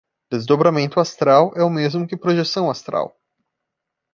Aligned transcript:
Desdobramento 0.33 0.99
astral 0.99 1.53
é 1.55 1.61
o 1.61 1.69
mesmo 1.69 2.07
que 2.07 2.17
projeção 2.17 2.71
astral 2.71 3.15